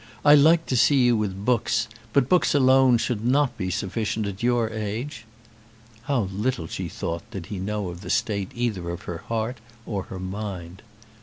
[0.25, 4.41] I like to see you with books, but books alone should not be sufficient at
[4.41, 5.25] your age."
[6.05, 10.03] How little, she thought, did he know of the state either of her heart or
[10.17, 10.81] mind!